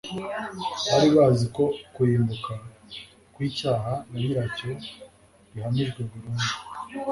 bari 0.89 1.09
bazi 1.17 1.45
ko 1.55 1.63
kurimbuka 1.93 2.53
kw'icyaha 3.33 3.93
na 4.09 4.15
nyiracyo 4.25 4.69
bihamijwe 5.53 5.99
burundu, 6.09 6.47